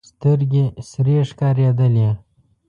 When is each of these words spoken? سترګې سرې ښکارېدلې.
سترګې 0.09 0.65
سرې 0.89 1.17
ښکارېدلې. 1.29 2.09